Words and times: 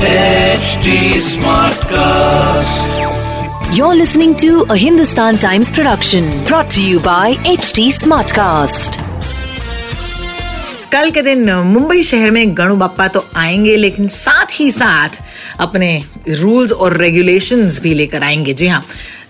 HD 0.00 0.88
Smartcast. 1.26 2.96
You're 3.74 3.94
listening 3.94 4.34
to 4.42 4.66
a 4.68 4.76
Hindustan 4.76 5.38
Times 5.38 5.70
production 5.70 6.44
brought 6.44 6.68
to 6.72 6.82
you 6.82 7.00
by 7.00 7.32
HT 7.52 7.86
Smartcast. 8.00 8.98
कल 10.92 11.10
के 11.10 11.22
दिन 11.22 11.50
मुंबई 11.72 12.02
शहर 12.02 12.30
में 12.30 12.56
गणु 12.58 12.76
बाप्पा 12.76 13.08
तो 13.16 13.24
आएँगे, 13.36 13.76
लेकिन 13.76 14.08
साथ 14.08 14.60
ही 14.60 14.70
साथ 14.70 15.18
अपने 15.60 15.90
रूल्स 16.28 16.72
और 16.72 16.96
रेगुलेशंस 16.96 17.80
भी 17.82 17.94
लेकर 17.94 18.22
आएँगे 18.24 18.52
जी 18.52 18.68
हाँ 18.68 18.84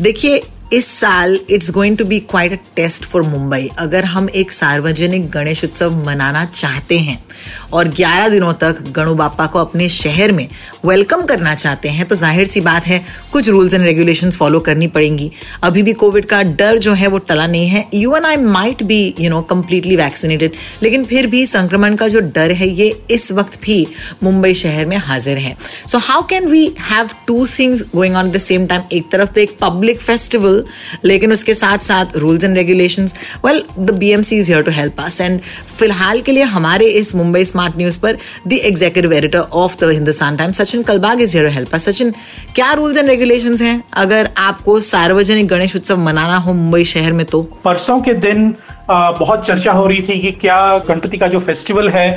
देखिए, 0.00 0.42
इस 0.72 0.86
साल 1.00 1.38
it's 1.50 1.70
going 1.70 1.96
to 1.98 2.04
be 2.04 2.18
quite 2.30 2.52
a 2.52 2.56
test 2.76 3.04
for 3.04 3.22
Mumbai 3.22 3.68
अगर 3.78 4.04
हम 4.14 4.28
एक 4.42 4.52
सार्वजनिक 4.52 5.30
गणेश 5.30 5.64
उत्सव 5.64 6.04
मनाना 6.06 6.44
चाहते 6.44 6.98
हैं 6.98 7.22
और 7.72 7.88
11 7.90 8.28
दिनों 8.30 8.52
तक 8.62 8.82
गणु 8.92 9.14
बापा 9.14 9.46
को 9.46 9.58
अपने 9.58 9.88
शहर 9.90 10.32
में 10.32 10.46
वेलकम 10.84 11.22
करना 11.24 11.54
चाहते 11.54 11.88
हैं 11.88 12.06
तो 12.08 12.14
ज़ाहिर 12.16 12.46
सी 12.46 12.60
बात 12.60 12.86
है, 12.86 13.02
कुछ 13.32 13.48
रूल्स 13.48 13.74
एंड 13.74 13.84
रेगुलेशंस 13.84 14.36
फॉलो 14.36 14.60
करनी 14.60 14.86
पड़ेंगी। 14.88 15.30
अभी 15.62 15.82
भी 15.82 15.92
कोविड 15.94 16.24
का 16.24 16.42
डर 16.42 16.78
जो 16.78 16.92
है, 16.92 17.06
वो 17.06 17.18
टला 17.18 17.46
नहीं 17.46 17.68
है। 17.68 17.86
You 17.94 18.14
and 18.16 18.24
I 18.24 18.36
might 18.36 18.82
be 18.82 19.14
you 19.20 19.30
know 19.30 19.40
completely 19.50 19.96
vaccinated 19.96 20.52
लेकिन 20.82 21.04
फिर 21.04 21.26
भी 21.26 21.44
संक्रमण 21.46 21.96
का 21.96 22.08
जो 22.08 22.20
डर 22.20 22.52
है, 22.52 22.68
ये 22.68 22.88
इस 23.10 23.30
वक्त 23.32 23.60
भी 23.62 23.86
मुंबई 24.22 24.54
शहर 24.54 24.86
में 24.86 24.96
हाजिर 24.98 25.38
है। 25.38 25.56
So 25.86 25.98
how 26.00 26.26
can 26.26 26.46
we 26.48 26.64
have 26.80 27.08
two 27.26 27.46
things 27.48 27.82
going 27.94 28.16
on 28.16 28.30
the 28.30 28.38
same 28.40 28.66
time 28.66 28.82
एक 28.92 29.10
तरफ़ 29.12 29.30
तो 29.30 29.40
एक 29.40 29.56
पब्लिक 29.60 30.00
फेस्टिवल 30.00 30.64
लेकिन 31.04 31.32
उसके 31.32 31.54
साथ 31.54 31.78
साथ 31.82 32.16
rules 32.16 32.44
and 32.44 32.56
regulations 32.56 33.14
well 33.44 33.62
the 33.78 33.90
B 33.98 34.10
M 34.12 34.22
C 34.22 34.38
is 34.38 34.50
here 34.52 34.62
to 34.62 34.70
help 34.72 35.00
us 35.00 35.20
and 35.20 35.40
फ़िलहाल 35.78 36.20
के 36.20 36.32
लिए 36.32 36.42
हमारे 36.52 36.86
इस 36.98 37.14
मुंबई 37.14 37.31
स्मार्ट 37.36 37.76
न्यूज़ 37.76 37.98
पर 38.00 38.18
the 38.46 38.52
executive 38.52 39.12
editor 39.12 39.38
of 39.38 39.76
the 39.80 39.90
Hindustan 39.92 40.36
Times 40.36 40.60
Sachin 40.62 40.82
Kalbag 40.82 41.20
is 41.20 41.36
help 41.36 41.74
us 41.74 41.88
Sachin 41.88 42.10
क्या 42.54 42.72
रूल्स 42.72 42.98
एंड 42.98 43.08
रेगुलेशंस 43.08 43.62
हैं? 43.62 43.82
अगर 43.94 44.30
आपको 44.38 44.78
सार्वजनिक 44.80 45.48
गणेश 45.48 45.76
उत्सव 45.76 45.98
मनाना 46.00 46.36
हो 46.36 46.52
मुंबई 46.54 46.84
शहर 46.84 47.12
में 47.12 47.24
तो? 47.26 47.42
परसों 47.64 48.00
के 48.00 48.14
दिन 48.14 48.54
बहुत 48.90 49.46
चर्चा 49.46 49.72
हो 49.72 49.86
रही 49.86 50.02
थी 50.02 50.18
कि 50.20 50.30
क्या 50.40 50.78
गणपति 50.88 51.18
का 51.18 51.26
जो 51.26 51.40
फेस्टिवल 51.40 51.88
है 51.88 52.08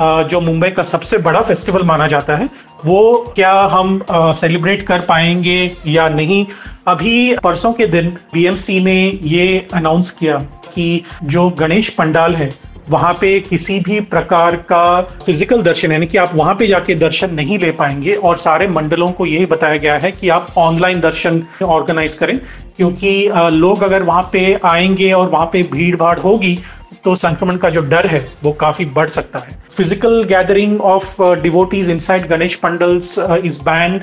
जो 0.00 0.40
मुंबई 0.40 0.68
का 0.68 0.82
सबसे 0.82 1.18
बड़ा 1.18 1.40
फेस्टिवल 1.40 1.82
माना 1.82 2.06
जाता 2.08 2.36
है, 2.36 2.48
वो 2.84 3.32
क्या 3.34 3.52
हम 3.72 4.00
सेलिब्रेट 4.10 4.82
कर 4.86 5.00
पाएँगे 5.00 5.76
या 5.86 6.08
नहीं? 6.08 6.46
अभी 6.86 7.34
परसों 7.44 7.72
के 7.72 7.86
दिन 7.86 8.08
बीएमसी 8.34 8.80
ने 8.80 8.96
ये 9.22 9.66
अनाउंस 9.74 10.10
किया 10.10 10.38
कि 10.74 11.02
जो 11.24 11.48
गणेश 11.58 11.88
पंडाल 11.88 12.34
है 12.34 12.52
वहाँ 12.90 13.12
पे 13.20 13.38
किसी 13.40 13.78
भी 13.80 13.98
प्रकार 14.02 14.56
का 14.68 15.00
फ़िज़िकल 15.24 15.62
दर्शन, 15.62 15.92
यानी 15.92 16.06
कि 16.06 16.18
आप 16.18 16.30
वहाँ 16.34 16.54
पे 16.54 16.66
जाके 16.66 16.94
दर्शन 16.94 17.34
नहीं 17.34 17.58
ले 17.58 17.70
पाएँगे। 17.72 18.14
और 18.14 18.36
सारे 18.38 18.66
मंडलों 18.68 19.10
को 19.12 19.26
यही 19.26 19.46
बताया 19.46 19.76
गया 19.76 19.96
है 19.98 20.10
कि 20.12 20.28
आप 20.28 20.46
ऑनलाइन 20.58 21.00
दर्शन 21.00 21.42
ऑर्गेनाइज 21.64 22.14
करें, 22.14 22.38
क्योंकि 22.76 23.30
लोग 23.52 23.82
अगर 23.82 24.02
वहाँ 24.02 24.28
पे 24.32 24.58
आएँगे 24.64 25.12
और 25.12 25.28
वहाँ 25.28 25.46
पे 25.52 25.62
भीड़ 25.72 25.96
भाड़ 25.96 26.18
होगी 26.20 26.58
तो 27.04 27.14
संक्रमण 27.14 27.56
का 27.56 27.68
जो 27.70 27.80
डर 27.82 28.06
है, 28.06 28.26
वो 28.42 28.52
काफ़ी 28.52 28.84
बढ़ 28.86 29.08
सकता 29.10 29.38
है। 29.38 29.58
Physical 29.76 30.22
gathering 30.24 30.80
of 30.82 31.22
devotees 31.42 31.90
inside 31.90 32.26
Ganesh 32.28 32.54
pandals 32.56 33.18
is 33.18 33.60
banned 33.62 34.00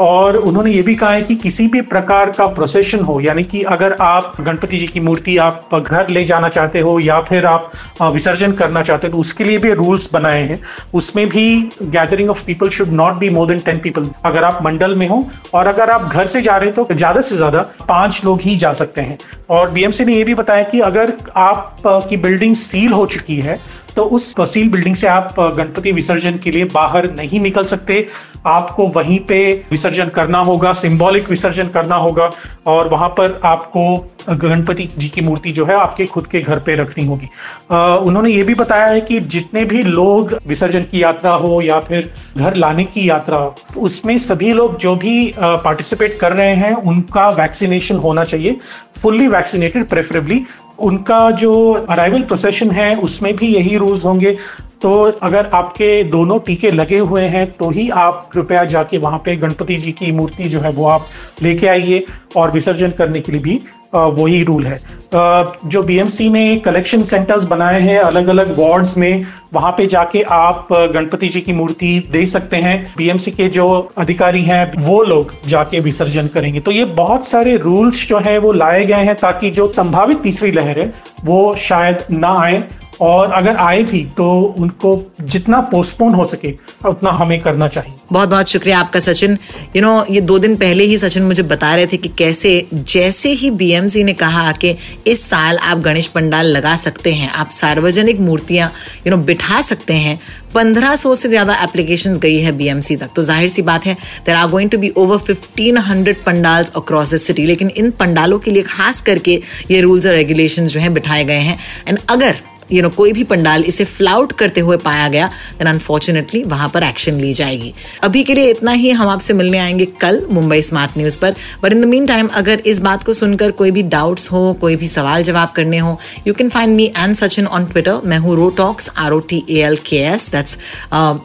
और 0.00 0.36
उन्होंने 0.38 0.70
ये 0.72 0.82
भी 0.82 0.94
कहा 0.94 1.10
है 1.10 1.22
कि 1.22 1.34
किसी 1.36 1.66
भी 1.68 1.80
प्रकार 1.82 2.30
का 2.30 2.46
प्रोसेशन 2.48 3.00
हो, 3.00 3.20
यानी 3.20 3.42
कि 3.44 3.62
अगर 3.64 3.92
आप 4.00 4.36
गणपति 4.40 4.78
जी 4.78 4.86
की 4.86 5.00
मूर्ति 5.00 5.36
आप 5.38 5.74
घर 5.74 6.08
ले 6.08 6.24
जाना 6.24 6.48
चाहते 6.50 6.80
हो 6.80 6.98
या 7.00 7.20
फिर 7.22 7.46
आप 7.46 7.70
विसर्जन 8.04 8.52
करना 8.52 8.82
चाहते 8.82 9.06
हो 9.06 9.12
तो 9.12 9.18
उसके 9.18 9.44
लिए 9.44 9.58
भी 9.58 9.72
रूल्स 9.74 10.08
बनाए 10.12 10.42
हैं। 10.42 10.60
उसमें 10.94 11.28
भी 11.28 11.44
gathering 11.82 12.30
of 12.30 12.44
people 12.46 12.68
should 12.70 12.88
not 12.92 13.14
be 13.14 13.30
more 13.30 13.46
than 13.48 13.58
ten 13.60 13.78
people 13.78 14.08
अगर 14.24 14.44
आप 14.44 14.62
मंडल 14.64 14.94
में 14.94 15.06
हो 15.08 15.22
और 15.54 15.66
अगर 15.66 15.90
आप 15.90 16.02
घर 16.02 16.26
से 16.26 16.42
जा 16.42 16.56
रहे 16.56 16.70
हो 16.70 16.84
तो 16.84 16.94
ज़्यादा 16.94 17.20
से 17.20 17.36
ज़्यादा 17.36 17.62
पाँच 17.88 18.20
लोग 18.24 18.40
ही 18.40 18.56
जा 18.56 18.72
सकते 18.72 19.00
हैं। 19.00 19.18
और 19.50 19.70
बीएमसी 19.70 20.04
ने 20.04 20.14
यह 20.14 20.24
भी 20.24 20.34
बताया 20.34 20.62
कि 20.64 20.80
अगर 20.82 21.12
आप 21.38 21.82
की 21.86 22.16
बिल्डिंग 22.18 22.54
सील 22.56 22.92
हो 22.92 23.04
चुकी 23.08 23.36
है 23.38 23.58
तो 23.96 24.02
उस 24.04 24.34
सील 24.44 24.68
बिल्डिंग 24.70 24.96
से 24.96 25.06
आप 25.06 25.34
गणपति 25.56 25.92
विसर्जन 25.92 26.38
के 26.38 26.50
लिए 26.50 26.64
बाहर 26.64 27.10
नहीं 27.12 27.40
निकल 27.40 27.64
सकते। 27.64 28.06
आपको 28.46 28.86
वहीं 28.88 29.18
पे 29.18 29.40
विसर्जन 29.70 30.08
करना 30.08 30.38
होगा 30.40 30.72
सिंबॉलिक 30.72 31.28
विसर्जन 31.30 31.68
करना 31.68 31.96
होगा 31.96 32.30
और 32.66 32.88
वहाँ 32.88 33.08
पर 33.08 33.40
आपको 33.44 33.82
गणपति 34.30 34.88
जी 34.98 35.08
की 35.08 35.20
मूर्ति 35.20 35.52
जो 35.52 35.64
है 35.66 35.74
आपके 35.74 36.06
खुद 36.06 36.26
के 36.26 36.40
घर 36.40 36.58
पे 36.58 36.74
रखनी 36.76 37.04
होगी। 37.06 37.28
उन्होंने 37.70 38.30
ये 38.30 38.42
भी 38.42 38.54
बताया 38.54 38.86
है 38.86 39.00
कि 39.00 39.20
जितने 39.20 39.64
भी 39.64 39.82
लोग 39.82 40.36
विसर्जन 40.46 40.82
की 40.82 41.02
यात्रा 41.02 41.32
हो 41.34 41.60
या 41.62 41.80
फिर 41.80 42.10
घर 42.36 42.54
लाने 42.56 42.84
की 42.84 43.08
यात्रा 43.08 43.36
हो, 43.36 43.54
उसमें 43.76 44.16
सभी 44.18 44.52
लोग 44.52 44.78
जो 44.78 44.94
भी 44.96 45.32
पार्टिसिपेट 45.38 46.18
कर 46.20 46.32
रहे 46.32 46.54
हैं, 46.54 46.72
उनका 46.74 47.28
वैक्सीनेशन 47.30 47.96
होना 47.98 48.24
चाहिए 48.24 48.56
फुल्ली 48.96 49.26
वैक्सीनेटेड 49.28 49.88
प्रेफरेबली 49.88 50.42
उनका 50.80 51.30
जो 51.32 51.52
अराइवल 51.90 52.22
प्रोसेशन 52.22 52.70
है, 52.70 52.94
उसमें 52.96 53.34
भी 53.36 53.54
यही 53.54 53.76
रूल्स 53.76 54.04
होंगे। 54.04 54.36
तो 54.82 54.90
अगर 55.22 55.46
आपके 55.54 56.02
दोनों 56.04 56.38
टीके 56.40 56.70
लगे 56.70 56.98
हुए 56.98 57.22
हैं 57.24 57.50
तो 57.52 57.68
ही 57.70 57.88
आप 57.90 58.28
कृपया 58.32 58.64
जाके 58.66 58.98
वहाँ 58.98 59.18
पे 59.24 59.34
गणपति 59.36 59.76
जी 59.76 59.92
की 59.92 60.10
मूर्ति 60.12 60.48
जो 60.48 60.60
है, 60.60 60.70
वो 60.70 60.86
आप 60.88 61.06
लेके 61.42 61.66
आइए 61.66 62.04
और 62.36 62.50
विसर्जन 62.50 62.90
करने 62.90 63.20
के 63.20 63.32
लिए 63.32 63.40
भी 63.40 63.60
वही 63.94 64.42
रूल 64.44 64.66
है। 64.66 64.80
जो 65.12 65.82
बीएमसी 65.82 66.28
ने 66.28 66.56
कलेक्शन 66.56 67.02
सेंटर्स 67.02 67.44
बनाए 67.44 67.80
हैं 67.80 67.98
अलग 67.98 68.28
अलग 68.28 68.58
वार्ड्स 68.58 68.96
में, 68.96 69.24
वहाँ 69.52 69.70
पे 69.72 69.86
जाके 69.86 70.22
आप 70.22 70.68
गणपति 70.72 71.28
जी 71.28 71.40
की 71.40 71.52
मूर्ति 71.52 72.08
दे 72.12 72.24
सकते 72.26 72.56
हैं। 72.56 72.94
बीएमसी 72.96 73.30
के 73.30 73.48
जो 73.48 73.68
अधिकारी 73.98 74.42
हैं, 74.42 74.72
वो 74.78 75.02
लोग 75.02 75.32
जाके 75.46 75.80
विसर्जन 75.80 76.26
करेंगे। 76.26 76.60
तो 76.60 76.70
ये 76.70 76.84
बहुत 76.84 77.26
सारे 77.26 77.56
रूल्स 77.56 78.06
जो 78.08 78.18
हैं, 78.18 78.38
वो 78.38 78.52
लाए 78.52 78.84
गए 78.84 79.04
हैं 79.04 79.14
ताकि 79.14 79.50
जो 79.50 79.70
संभावित 79.72 80.20
तीसरी 80.22 80.50
लहर 80.50 80.78
है, 80.78 80.92
वो 81.24 81.54
शायद 81.58 82.04
ना 82.10 82.32
आए। 82.40 82.62
और 83.00 83.32
अगर 83.32 83.56
आए 83.58 83.82
भी 83.82 84.02
तो 84.16 84.30
उनको 84.58 84.90
जितना 85.22 85.60
पोस्टपोन 85.70 86.14
हो 86.14 86.24
सके, 86.26 86.54
उतना 86.86 87.10
हमें 87.12 87.38
करना 87.40 87.68
चाहिए। 87.68 87.94
बहुत 88.12 88.28
बहुत 88.28 88.48
शुक्रिया 88.48 88.78
आपका, 88.80 89.00
सचिन। 89.00 89.36
यू 89.76 89.82
नो 89.82 90.04
ये 90.10 90.20
दो 90.22 90.38
दिन 90.38 90.56
पहले 90.56 90.84
ही 90.84 90.98
सचिन 90.98 91.22
मुझे 91.22 91.42
बता 91.44 91.74
रहे 91.74 91.86
थे 91.86 91.96
कि 91.96 92.08
कैसे, 92.18 92.66
जैसे 92.72 93.28
ही 93.30 93.50
बीएमसी 93.52 94.04
ने 94.04 94.12
कहा 94.14 94.50
कि 94.54 94.74
इस 95.06 95.22
साल 95.22 95.58
आप 95.58 95.78
गणेश 95.80 96.06
पंडाल 96.08 96.46
लगा 96.48 96.76
सकते 96.78 97.12
हैं, 97.12 97.30
आप 97.30 97.50
सार्वजनिक 97.52 98.20
मूर्तियाँ 98.20 98.70
यू 99.06 99.10
नो 99.10 99.22
बिठा 99.24 99.60
सकते 99.62 99.94
हैं। 99.96 100.18
पंद्रह 100.54 100.94
सौ 100.96 101.14
से 101.14 101.28
ज़्यादा 101.28 101.54
एप्लीकेशन 101.62 102.16
गई 102.18 102.38
है 102.38 102.52
बीएमसी 102.52 102.96
तक। 102.96 103.10
तो 103.16 103.22
ज़ाहिर 103.22 103.48
सी 103.48 103.62
बात 103.62 103.86
है 103.86 103.94
there 104.26 104.36
are 104.36 104.48
going 104.50 104.70
to 104.70 104.78
be 104.78 104.92
over 104.96 105.18
fifteen 105.20 105.76
hundred 105.78 106.22
pandals 106.24 106.72
across 106.76 107.14
the 107.14 107.16
city 107.18 107.44
लेकिन 107.46 107.70
इन 107.70 107.90
पंडालों 108.00 108.38
के 108.38 108.50
लिए 108.50 108.62
खास 108.64 109.00
करके 109.00 109.40
ये 109.70 109.80
रूल्स 109.80 110.06
और 110.06 110.12
रेगुलेशन 110.12 110.66
जो 110.66 110.80
है 110.80 110.88
बिठाए 110.94 111.24
गए 111.24 111.38
हैं। 111.40 111.58
एंड 111.88 111.98
अगर 112.10 112.36
यू 112.72 112.82
नो 112.82 112.88
कोई 112.96 113.12
भी 113.12 113.24
पंडाल 113.24 113.64
इसे 113.64 113.84
फ्लाउट 113.84 114.32
करते 114.38 114.60
हुए 114.60 114.76
पाया 114.84 115.08
गया 115.08 115.26
देन 115.58 115.68
अनफॉर्चुनेटली 115.68 116.42
वहाँ 116.44 116.68
पर 116.74 116.82
एक्शन 116.82 117.20
ली 117.20 117.32
जाएगी। 117.34 117.72
अभी 118.04 118.22
के 118.24 118.34
लिए 118.34 118.50
इतना 118.50 118.72
ही, 118.72 118.90
हम 118.90 119.08
आपसे 119.08 119.34
मिलने 119.34 119.58
आएँगे 119.58 119.84
कल 120.00 120.24
मुंबई 120.30 120.60
स्मार्ट 120.62 120.98
न्यूज़ 120.98 121.18
पर। 121.18 121.34
But 121.62 121.72
in 121.72 121.82
the 121.82 121.84
mean 121.84 122.06
time 122.06 122.28
अगर 122.34 122.62
इस 122.66 122.78
बात 122.80 123.04
को 123.04 123.12
सुनकर 123.12 123.50
कोई 123.60 123.70
भी 123.70 123.82
डाउट्स 123.96 124.30
हो, 124.32 124.52
कोई 124.60 124.76
भी 124.76 124.88
सवाल 124.88 125.22
जवाब 125.22 125.52
करने 125.56 125.78
हो 125.78 125.98
you 126.26 126.34
can 126.34 126.48
find 126.48 126.76
me 126.76 126.86
and 126.96 127.14
Sachin 127.16 127.46
on 127.46 127.66
Twitter 127.66 128.00
मैं 128.04 128.18
हूँ 128.18 128.36
ro 128.36 128.48
talks 128.58 128.90
R 128.98 129.12
O 129.12 129.18
T 129.30 129.44
A 129.50 129.60
L 129.66 129.76
K 129.86 130.02
S 130.04 130.30
that's 130.32 130.58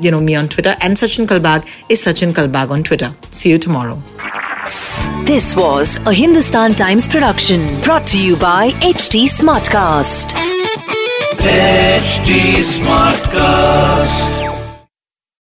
you 0.03 0.11
know 0.11 0.19
me 0.19 0.35
on 0.35 0.47
Twitter 0.47 0.75
and 0.81 0.97
Sachin 0.97 1.25
Kalbag 1.25 1.63
is 1.91 2.09
Sachin 2.09 2.31
Kalbag 2.31 2.71
on 2.71 2.83
Twitter 2.83 3.13
see 3.33 3.51
you 3.51 3.57
tomorrow 3.65 4.01
This 5.27 5.45
was 5.57 5.93
a 6.09 6.13
Hindustan 6.17 6.75
Times 6.81 7.07
production, 7.15 7.65
brought 7.87 8.11
to 8.13 8.23
you 8.25 8.35
by 8.45 8.63
HT 8.91 9.25
Smartcast. 9.37 10.37
HT 11.45 12.63
Smartcast. 12.63 14.44